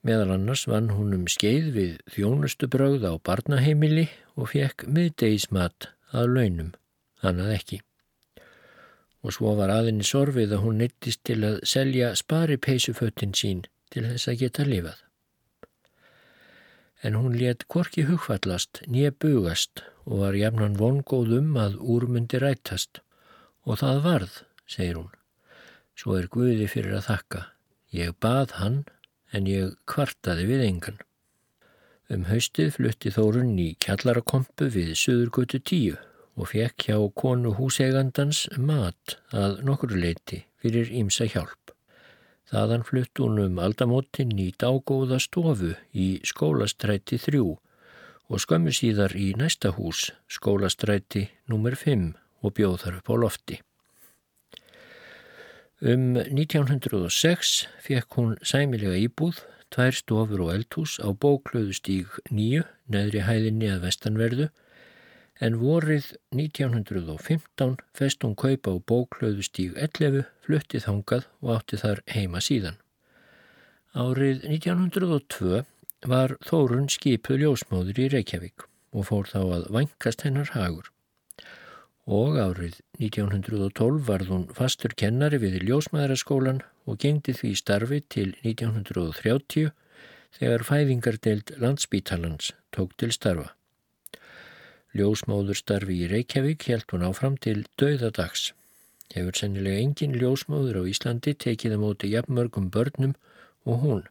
[0.06, 4.04] Meðal annars vann hún um skeið við þjónustubrögð á barnaheimili
[4.38, 6.68] og fekk miðdeismat að launum,
[7.26, 7.80] annað ekki.
[9.26, 14.06] Og svo var aðinni sorfið að hún neittist til að selja spari peysuföttin sín til
[14.06, 15.02] þess að geta lifað.
[17.02, 23.02] En hún let korki hugfallast, nýja bugast og var jafnan vongóðum að úrmundi rættast.
[23.66, 25.14] Og það varð, segir hún.
[25.98, 27.48] Svo er Guði fyrir að þakka.
[27.96, 28.84] Ég bað hann
[29.36, 30.98] en ég kvartaði við engan.
[32.14, 35.98] Um haustið flutti Þórun í kjallarakompu við Suðurgötu 10
[36.36, 41.74] og fekk hjá konu húsegandans mat að nokkru leiti fyrir ímsa hjálp.
[42.52, 49.32] Þaðan flutt hún um aldamotinn í dágóða stofu í skólastræti 3 og skömmu síðar í
[49.38, 51.78] næsta hús, skólastræti nr.
[51.78, 52.12] 5
[52.46, 53.65] og bjóð þar upp á lofti.
[55.86, 63.70] Um 1906 fekk hún sæmilega íbúð, tvær stofur og eldhús á bóklöðustíg 9, neðri hæðinni
[63.70, 64.48] að vestanverðu
[65.46, 72.02] en vorið 1915 fest hún kaupa á bóklöðu stíg 11, fluttið hangað og átti þar
[72.16, 72.82] heima síðan.
[73.94, 75.62] Árið 1902
[76.10, 80.95] var Þórun skipuð ljósmáður í Reykjavík og fór þá að vankast hennar hagur.
[82.06, 89.72] Og árið 1912 varð hún fastur kennari við ljósmaðaraskólan og gengdi því starfi til 1930
[90.38, 93.56] þegar fæðingardeild landsbítalans tók til starfa.
[94.96, 98.52] Ljósmóðurstarfi í Reykjavík held hún áfram til döðadags.
[99.16, 103.18] Hefur sennilega engin ljósmóður á Íslandi tekið á móti jafnmörgum börnum
[103.66, 104.06] og hún.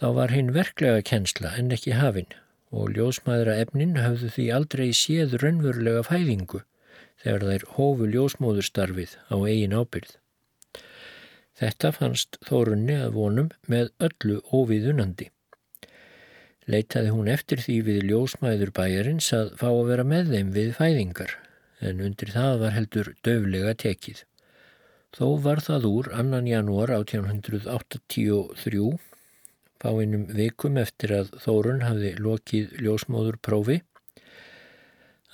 [0.01, 2.31] Þá var hinn verklega kensla en ekki hafinn
[2.73, 6.63] og ljósmaðra efnin hafðu því aldrei séð raunverulega fæðingu
[7.21, 10.15] þegar þær hófu ljósmóðurstarfið á eigin ábyrð.
[11.61, 15.29] Þetta fannst Þórunni að vonum með öllu óviðunandi.
[16.71, 21.33] Leitaði hún eftir því við ljósmæður bæjarins að fá að vera með þeim við fæðingar
[21.81, 24.21] en undir það var heldur döflega tekið.
[25.17, 28.93] Þó var það úr annan janúar 1883
[29.81, 33.81] fáinnum vikum eftir að Þórun hafði lokið ljósmóður prófi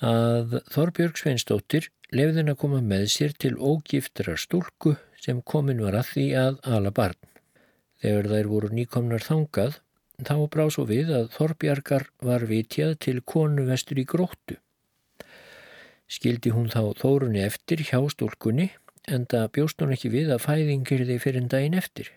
[0.01, 6.13] að Þorbjörg Sveinsdóttir lefðin að koma með sér til ógiftrar stúlku sem komin var að
[6.13, 7.19] því að ala barn.
[8.01, 9.81] Þegar þær voru nýkomnar þangað
[10.25, 14.57] þá brá svo við að Þorbjargar var vitjað til konu vestur í gróttu.
[16.07, 18.71] Skildi hún þá Þórunni eftir hjá stúlkunni
[19.07, 22.13] en það bjóst hún ekki við að fæðingir þið fyrir en daginn eftir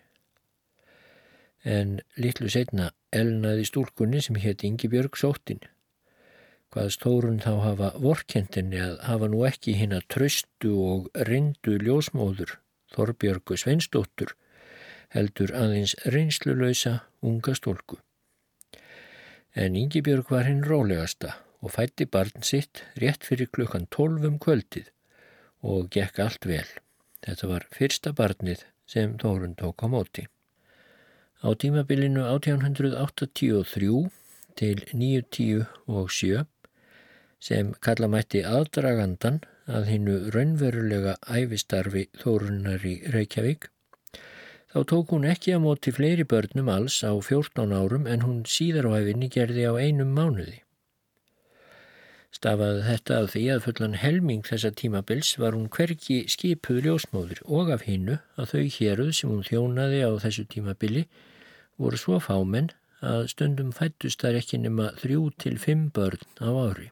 [1.64, 5.60] en litlu setna elnaði stúlkunni sem hétt Ingi Björg sóttin.
[6.70, 12.58] Hvað stórun þá hafa vorkentinni að hafa nú ekki hinn að tröstu og reyndu ljósmóður
[12.94, 14.36] Þorbjörgu Sveinsdóttur
[15.14, 17.98] heldur aðeins reynslulöysa unga stúlku.
[19.54, 24.38] En Ingi Björg var hinn rólegasta og fætti barn sitt rétt fyrir klukkan 12 um
[24.38, 24.92] kvöldið
[25.66, 26.68] og gekk allt vel.
[27.20, 30.24] Þetta var fyrsta barnið sem Þórun tók á móti.
[31.44, 34.10] Á tímabilinu 1883
[34.56, 36.46] til 910 og 7
[37.40, 43.70] sem kalla mætti aðdragandan að hinnu raunverulega æfistarfi Þórunnar í Reykjavík
[44.70, 48.86] þá tók hún ekki að móti fleiri börnum alls á 14 árum en hún síðar
[48.90, 50.60] á æfinni gerði á einum mánuði.
[52.30, 57.72] Stafaði þetta af því að fullan helming þessa tímabils var hún hverki skipuð ljósmóður og
[57.74, 61.08] af hinnu að þau héruð sem hún þjónaði á þessu tímabili
[61.80, 62.70] voru svo fámenn
[63.02, 66.90] að stundum fættust þar ekki nema þrjú til fimm börn á ári.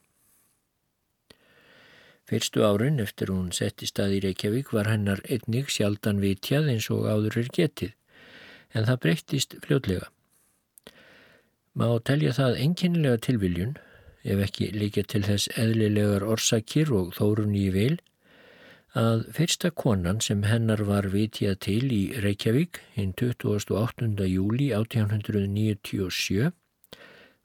[2.28, 7.06] Fyrstu árin eftir hún setti stað í Reykjavík var hennar einnig sjaldan vitjað eins og
[7.08, 7.94] áður er getið,
[8.76, 10.10] en það breyttist fljótlega.
[11.72, 13.72] Má telja það enginlega tilviljun,
[14.28, 17.96] ef ekki líka til þess eðlilegar orsakir og þórun í vil,
[18.92, 24.28] að fyrsta konan sem hennar var vitjað til í Reykjavík hinn 28.
[24.28, 26.52] júli 1897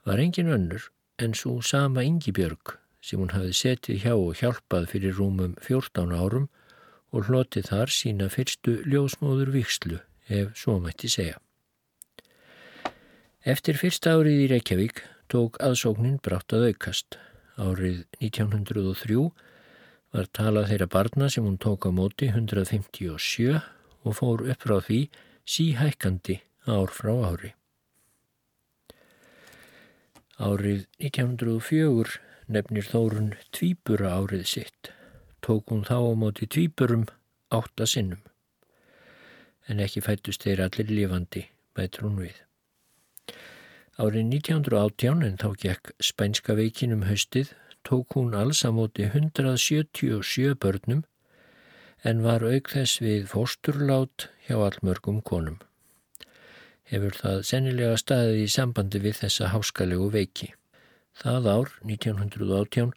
[0.04, 0.92] var engin önnur
[1.24, 6.48] en svo sama Ingibjörg sem hún hafi setið hjá og hjálpað fyrir rúmum 14 árum
[7.12, 10.00] og hlotið þar sína fyrstu ljósmóður vikslu
[10.32, 11.38] ef svo mætti segja.
[13.44, 17.18] Eftir fyrsta árið í Reykjavík tók aðsóknin brátt að aukast.
[17.60, 19.20] Árið 1903
[20.16, 23.60] var talað þeirra barna sem hún tók á móti 157
[24.08, 25.02] og fór upp frá því
[25.44, 26.40] síhækkandi
[26.72, 27.52] ár frá ári.
[30.40, 34.92] Árið 1904 nefnir Þórun tvíbura árið sitt.
[35.44, 37.08] Tók hún þá á móti tvíburum
[37.52, 38.22] átta sinnum.
[39.68, 42.40] En ekki fættust þeir allir lifandi, bætur hún við.
[44.02, 47.54] Árið 1918 en þá gekk spænska veikin um haustið
[47.86, 51.04] tók hún alls á móti 177 börnum
[52.04, 55.60] en var auk þess við fósturlát hjá allmörgum konum.
[56.90, 60.52] Hefur það sennilega staðið í sambandi við þessa háskalegu veiki.
[61.14, 62.94] Það ár, 1918,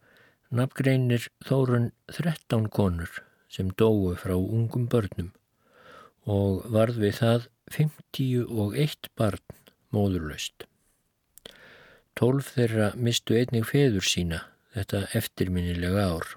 [0.56, 3.20] nafngreinir þórun 13 konur
[3.52, 5.32] sem dói frá ungum börnum
[6.26, 7.46] og varð við það
[7.76, 9.44] 51 barn
[9.94, 10.66] móðurlaust.
[12.16, 14.40] Tólf þeirra mistu einnig feður sína
[14.74, 16.34] þetta eftirminnilega ár.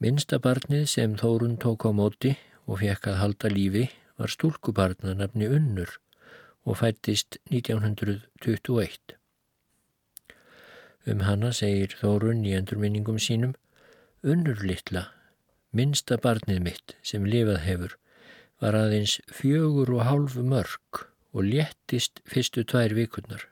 [0.00, 2.34] Minnstabarnið sem Þórun tók á móti
[2.64, 3.86] og fekk að halda lífi
[4.16, 5.98] var stúlkubarna nafni Unnur
[6.64, 9.19] og fættist 1921.
[11.08, 13.54] Um hana segir Þórun í endurminningum sínum
[14.20, 15.06] Unnur litla,
[15.72, 17.94] minnsta barnið mitt sem lifað hefur,
[18.60, 23.46] var aðeins fjögur og hálfu mörg og léttist fyrstu tvær vikurnar.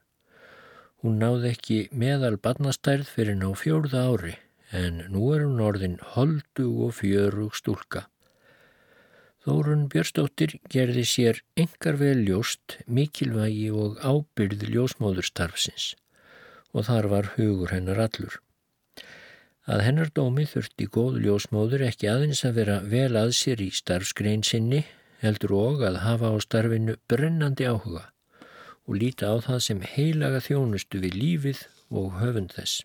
[1.00, 4.34] Hún náði ekki meðal barnastærð fyrir ná fjórða ári
[4.76, 8.02] en nú er hún orðin holdu og fjörug stúlka.
[9.46, 15.94] Þórun Björnstóttir gerði sér engar vel ljóst, mikilvægi og ábyrð ljósmóðurstarfsins
[16.74, 18.38] og þar var hugur hennar allur.
[19.68, 24.44] Að hennar dómi þurfti góð ljósmóður ekki aðeins að vera vel að sér í starfsgrein
[24.46, 24.84] sinni
[25.20, 28.06] heldur og að hafa á starfinu brennandi áhuga
[28.88, 32.84] og líta á það sem heilaga þjónustu við lífið og höfund þess.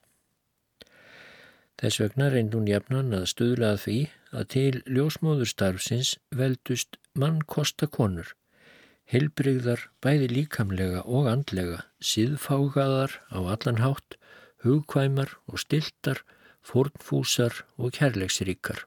[1.80, 3.98] Þess vegna reynd hún jafnan að stuðlað því
[4.34, 8.36] að til ljósmóðurstarfsins veldust mannkosta konur,
[9.12, 14.18] heilbrigðar bæði líkamlega og andlega, síðfágaðar á allan hátt,
[14.64, 16.24] hugkvæmar og stiltar,
[16.64, 18.86] fórnfúsar og kærleiksríkar.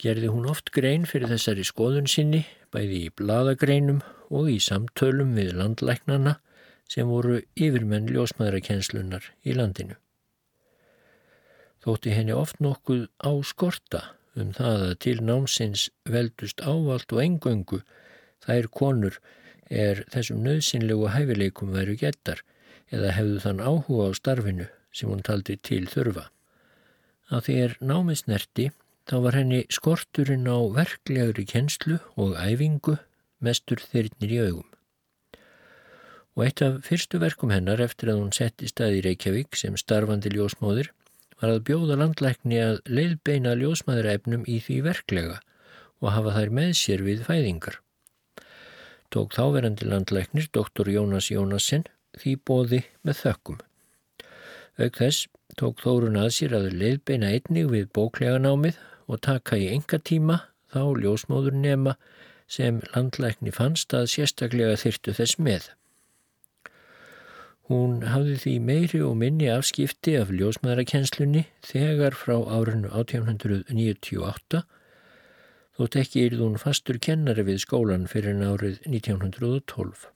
[0.00, 4.00] Gerði hún oft grein fyrir þessari skoðun sinni, bæði í bladagreinum
[4.30, 6.38] og í samtölum við landlæknana
[6.90, 9.96] sem voru yfirmenn ljósmaðurakenslunar í landinu.
[11.80, 14.02] Þótti henni oft nokkuð á skorta
[14.38, 17.80] um það að til námsins veldust ávalt og engöngu
[18.46, 19.20] þær konur
[19.70, 22.42] er þessum nöðsynlegu hæfileikum væru getar
[22.90, 26.26] eða hefðu þann áhuga á starfinu sem hún taldi til þurfa.
[27.30, 28.70] Að því er námisnerti
[29.06, 32.96] þá var henni skorturinn á verklegri kenslu og æfingu
[33.40, 34.66] mestur þyrnir í augum.
[36.36, 40.32] Og eitt af fyrstu verkum hennar eftir að hún setti stað í Reykjavík sem starfandi
[40.34, 40.90] ljósmóðir
[41.40, 45.38] var að bjóða landlækni að leiðbeina ljósmaðuræfnum í því verklega
[46.00, 47.80] og hafa þær með sér við fæðingar.
[49.10, 51.82] Tók þáverandi landlæknir, doktor Jónas Jónasen,
[52.14, 53.58] því bóði með þökkum.
[54.78, 55.26] Auk þess
[55.58, 58.78] tók Þórun að sér að leiðbeina einnig við bóklega námið
[59.10, 60.38] og taka í enga tíma
[60.70, 61.96] þá ljósmóður nema
[62.50, 65.68] sem landlækni fannst að sérstaklega þyrtu þess með.
[67.70, 74.64] Hún hafði því meiri og minni afskipti af ljósmaðurakennslunni þegar frá árinu 1898
[75.80, 80.08] þótt ekki er hún fastur kennari við skólan fyrir árið 1912.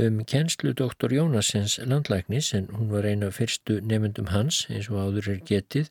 [0.00, 5.32] Um kennslu doktor Jónasens landlæknis en hún var eina fyrstu nefndum hans eins og áður
[5.34, 5.90] er getið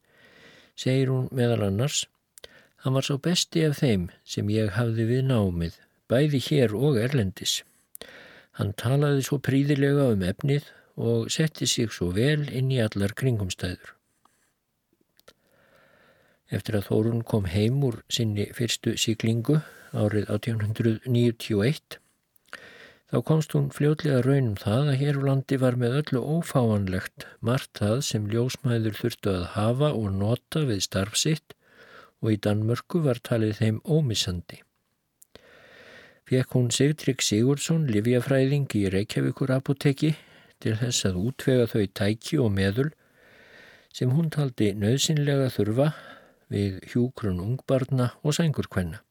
[0.80, 2.06] segir hún meðal annars
[2.84, 5.74] Hann var svo besti af þeim sem ég hafði við námið,
[6.08, 7.58] bæði hér og erlendis.
[8.56, 13.99] Hann talaði svo príðilega um efnið og setti sig svo vel inn í allar kringumstæður.
[16.50, 19.60] Eftir að Þórun kom heim úr sinni fyrstu síklingu
[19.94, 22.00] árið 1891
[23.10, 27.82] þá komst hún fljótlega raunum það að hér á landi var með öllu ófáanlegt margt
[27.82, 31.56] það sem ljósmæður þurftu að hafa og nota við starfsitt
[32.22, 34.60] og í Danmörku var talið þeim ómissandi.
[36.30, 40.12] Fekk hún Sigtrygg Sigurdsson, livjafræðing í Reykjavíkur apoteki
[40.62, 42.90] til þess að útvega þau tæki og meðul
[43.96, 45.90] sem hún taldi nöðsynlega þurfa
[46.50, 49.02] við hjúgrun ungbarna og sængurkvenna.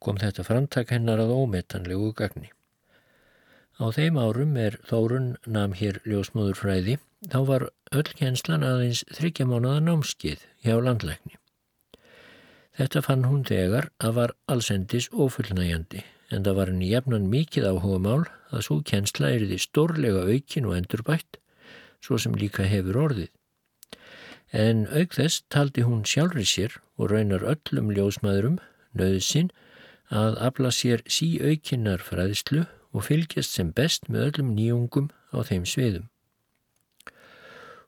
[0.00, 2.50] Kom þetta framtak hennar að ómetanlegu gagni.
[3.80, 6.98] Á þeim árum er Þórun nam hér ljósmóðurfræði,
[7.32, 11.36] þá var öll kjenslan aðeins þryggjamánaða námskið hjá landlækni.
[12.76, 17.98] Þetta fann hún þegar að var allsendis ofullnægjandi en það var henni jafnan mikið áhuga
[18.04, 18.22] mál
[18.54, 21.40] að svo kjensla er því stórlega aukin og endurbætt
[22.04, 23.32] svo sem líka hefur orðið.
[24.50, 28.58] En auk þess taldi hún sjálfri sér og raunar öllum ljósmaðurum
[28.98, 29.52] nöðsinn
[30.10, 35.68] að afla sér sí aukinnar fræðslu og fylgjast sem best með öllum nýjungum á þeim
[35.70, 36.08] sviðum.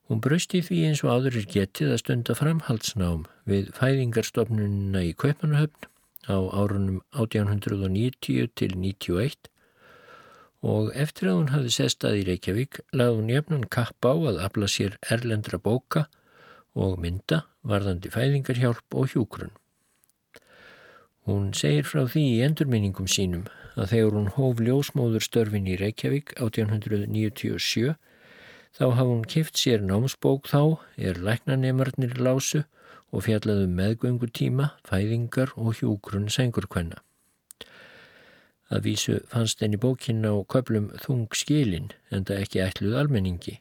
[0.06, 5.88] Hún brausti því eins og áðurir getið að stunda framhaldsnám við fæðingarstofnunina í Kaupanahöfn
[6.30, 9.50] á árunum 1890 til 91
[10.62, 14.68] og eftir að hún hafi sestað í Reykjavík lagði hún jefnan kapp á að afla
[14.70, 16.06] sér erlendra bóka
[16.74, 19.52] og mynda varðandi fæðingarhjálp og hjúgrunn.
[21.28, 23.44] Hún segir frá því í endurminningum sínum
[23.76, 27.94] að þegar hún hóf ljósmóðurstörfin í Reykjavík 1897
[28.72, 32.62] Þá hafði hún kift sér námsbók þá, er læknanemarnir lásu
[33.12, 37.02] og fjallaðu um meðgöngutíma, fæðingar og hjúgrunn sengurkvenna.
[38.72, 43.58] Það vísu fannst henni bókin á köplum þung skilin en það ekki ætluð almenningi.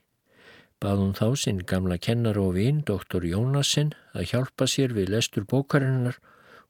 [0.82, 5.45] Bað hún þá sinn gamla kennar og vinn, doktor Jónasen, að hjálpa sér við lestur
[5.45, 6.17] bókarinnar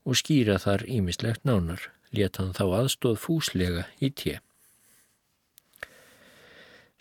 [0.04, 1.88] og skýra þar ímislegt nánar.
[2.12, 4.44] Let hann þá aðstóð fúslega í tjepp.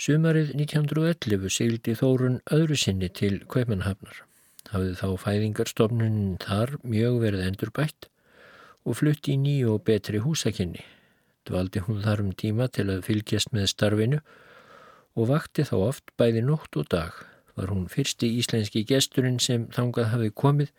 [0.00, 4.22] Sumarið 1911 sigildi Þórun öðru sinni til Kveimannhafnar.
[4.70, 8.06] Hafið þá fæðingarstofnunin þar mjög verið endurbætt
[8.86, 10.86] og flutti í nýju og betri húsakinni.
[11.44, 14.22] Dvaldi hún þar um tíma til að fylgjast með starfinu
[15.16, 17.12] og vakti þá oft bæði nótt og dag.
[17.56, 20.72] Var hún fyrsti íslenski gesturinn sem þangað hafi komið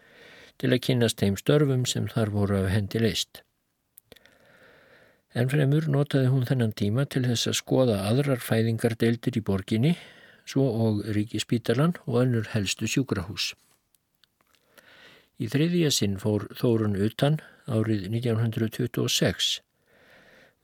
[0.62, 3.42] til að kynast þeim störfum sem þar voru af hendi leist.
[5.34, 9.94] En fremur notaði hún þennan tíma til þess að skoða aðrar fæðingardeildir í borginni,
[10.46, 13.54] svo og Ríkispítalan og önnur helstu sjúkrahús.
[15.42, 19.62] Í þriðja sinn fór Þórun utan árið 1926.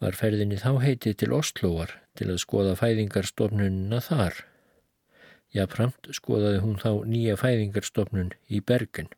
[0.04, 4.42] Var ferðinni þá heitið til Ostlóar til að skoða fæðingarstofnunina þar.
[5.56, 9.10] Jáframt skoðaði hún þá nýja fæðingarstofnun í Bergen.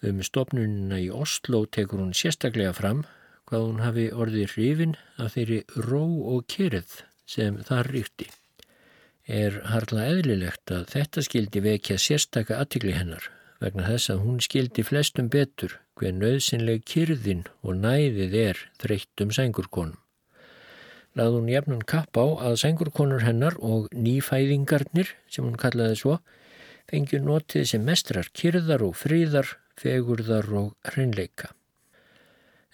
[0.00, 3.04] Um stofnunina í Ostló tekur hún sérstaklega fram
[3.50, 8.30] hvað hún hafi orðið hrifin af þeirri ró og kyrð sem þar ríkti.
[9.28, 13.28] Er harla eðlilegt að þetta skildi vekja sérstaka aðtikli hennar
[13.60, 19.34] vegna þess að hún skildi flestum betur hver nöðsynleg kyrðin og næðið er þreytt um
[19.36, 19.98] sængurkonum.
[21.18, 26.18] Lað hún jafnan kapp á að sængurkonur hennar og nýfæðingarnir, sem hún kallaði svo,
[26.90, 31.50] fengjur notið sem mestrar kyrðar og fríðar, fegurðar og hreinleika.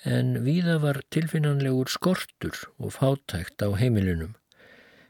[0.04, 4.34] En víða var tilfinnanlegur skortur og fátækt á heimilunum,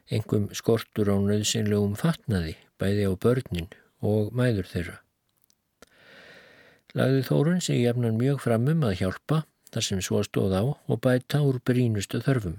[0.07, 3.69] engum skortur á nöðsynlegum fatnaði, bæði á börnin
[3.99, 4.97] og mæður þeirra.
[6.95, 11.43] Lagði Þórun sig jafnan mjög framum að hjálpa þar sem svo stóð á og bæta
[11.43, 12.55] úr brínustu þörfum,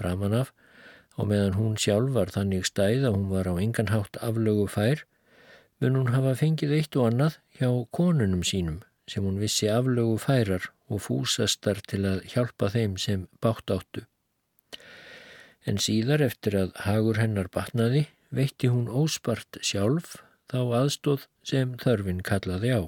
[0.00, 0.52] framan af,
[1.20, 5.04] og meðan hún sjálf var þannig stæð að hún var á enganhátt aflögu fær,
[5.80, 8.80] mun hún hafa fengið eitt og annað hjá konunum sínum
[9.10, 14.04] sem hún vissi aflögu færar og fúsastar til að hjálpa þeim sem bátt áttu.
[15.66, 20.16] En síðar eftir að hagur hennar batnaði veitti hún óspart sjálf
[20.50, 22.82] þá aðstóð sem þörfin kallaði á.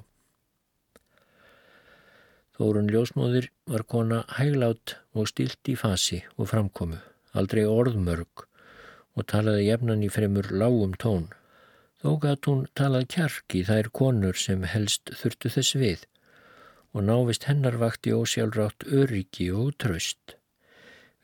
[2.59, 6.99] Þórun Ljósmóðir var kona hæglátt og stilt í fasi og framkomu,
[7.33, 8.45] aldrei orðmörg
[9.17, 11.31] og talaði jefnan í fremur lágum tón.
[12.03, 16.05] Þó gæt hún talað kjark í þær konur sem helst þurftu þess við
[16.93, 20.37] og návist hennar vakti ósjálfrátt öryggi og tröst.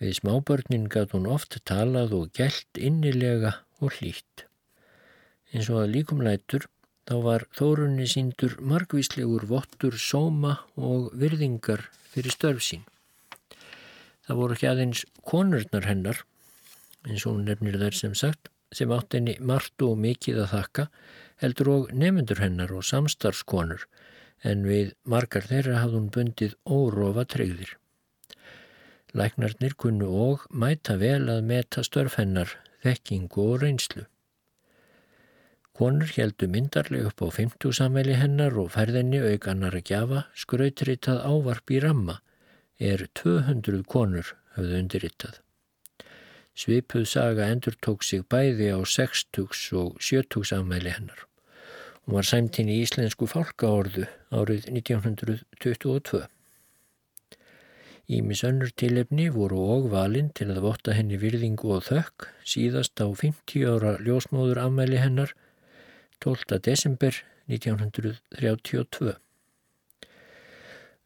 [0.01, 4.47] Við smábörnin gæt hún oft talað og gælt innilega og hlýtt.
[5.53, 6.69] Eins og að líkum lætur
[7.09, 12.85] þá var þórunni síndur margvíslegur vottur sóma og virðingar fyrir störf sín.
[14.29, 16.21] Það voru ekki aðeins konurnar hennar,
[17.09, 20.87] eins og nefnir þær sem sagt, sem átt henni margt og mikið að þakka,
[21.41, 23.87] heldur og nefnendur hennar og samstarfskonur
[24.47, 27.73] en við margar þeirra hafði hún bundið órófa treyðir.
[29.17, 32.53] Læknarnir kunnu og mæta vel að meta störfennar,
[32.85, 34.05] þekkingu og reynslu.
[35.79, 41.71] Konur heldu myndarlega upp á 50 samveli hennar og færðinni aukanar að gjafa skrautritað ávarp
[41.71, 42.17] í ramma
[42.83, 45.39] er 200 konur höfðu undirritað.
[46.59, 51.23] Svipuð saga endur tók sig bæði á 60 og 70 samveli hennar.
[52.03, 56.25] Hún var sæmtinn í íslensku fálkaorðu árið 1922.
[58.19, 63.07] Ímis önnur tilefni voru og valinn til að votta henni virðingu og þökk síðast á
[63.07, 65.39] 50 ára ljósmóður afmæli hennar
[66.25, 66.59] 12.
[66.65, 69.15] desember 1932.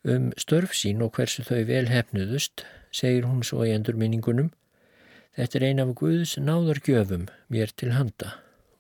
[0.05, 4.51] Um störf sín og hversu þau vel hefnuðust segir hún svo í endurminningunum
[5.33, 8.35] Þetta er ein af Guðs náðargjöfum mér til handa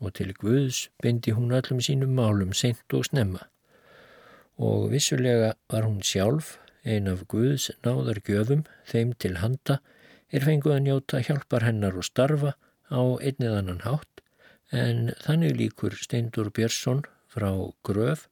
[0.05, 3.47] og til Guðs bindi hún öllum sínum málum seint og snemma.
[4.61, 9.79] Og vissulega var hún sjálf ein af Guðs náðargjöfum þeim til handa
[10.29, 12.53] er fenguð að njóta hjálpar hennar og starfa
[12.93, 14.12] á einnið annan hátt
[14.73, 17.03] en þannig líkur Steindur Björnsson
[17.33, 17.51] frá
[17.85, 18.29] Gröf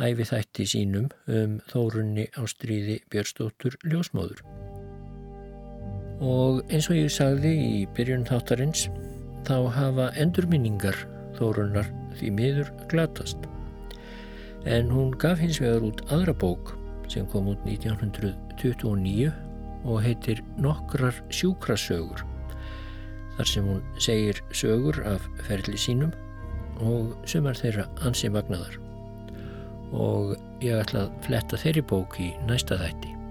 [0.00, 4.42] æfi þætti sínum um þórunni á stríði Björnstóttur ljósmóður.
[6.22, 8.86] Og eins og ég sagði í byrjun þáttarins
[9.48, 10.98] þá hafa endurminningar
[11.38, 13.48] þórunnar því miður glatast.
[14.68, 16.76] En hún gaf hins vegar út aðra bók
[17.10, 19.32] sem kom út 1929
[19.82, 22.22] og heitir Nokkrar sjúkrasögur
[23.38, 26.12] þar sem hún segir sögur af ferli sínum
[26.82, 28.78] og sumar þeirra ansi magnaðar
[29.92, 33.21] og ég ætla að fletta þeirri bók í næsta þætti.